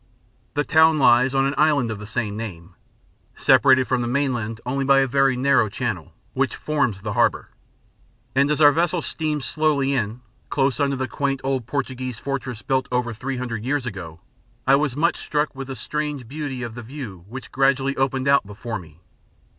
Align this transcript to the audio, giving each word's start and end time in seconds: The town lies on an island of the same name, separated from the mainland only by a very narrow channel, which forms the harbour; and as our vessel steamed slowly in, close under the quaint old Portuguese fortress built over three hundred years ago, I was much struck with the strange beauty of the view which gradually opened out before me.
The 0.55 0.63
town 0.63 0.97
lies 0.97 1.35
on 1.35 1.45
an 1.45 1.53
island 1.59 1.91
of 1.91 1.99
the 1.99 2.07
same 2.07 2.35
name, 2.35 2.73
separated 3.35 3.87
from 3.87 4.01
the 4.01 4.07
mainland 4.07 4.59
only 4.65 4.83
by 4.83 5.01
a 5.01 5.05
very 5.05 5.37
narrow 5.37 5.69
channel, 5.69 6.11
which 6.33 6.55
forms 6.55 7.03
the 7.03 7.13
harbour; 7.13 7.49
and 8.33 8.49
as 8.49 8.59
our 8.61 8.71
vessel 8.71 9.03
steamed 9.03 9.43
slowly 9.43 9.93
in, 9.93 10.21
close 10.49 10.79
under 10.79 10.95
the 10.95 11.07
quaint 11.07 11.39
old 11.43 11.67
Portuguese 11.67 12.17
fortress 12.17 12.63
built 12.63 12.87
over 12.91 13.13
three 13.13 13.37
hundred 13.37 13.63
years 13.63 13.85
ago, 13.85 14.21
I 14.65 14.73
was 14.75 14.97
much 14.97 15.17
struck 15.17 15.53
with 15.53 15.67
the 15.67 15.75
strange 15.75 16.27
beauty 16.27 16.63
of 16.63 16.73
the 16.73 16.81
view 16.81 17.23
which 17.27 17.51
gradually 17.51 17.95
opened 17.95 18.27
out 18.27 18.43
before 18.47 18.79
me. 18.79 19.01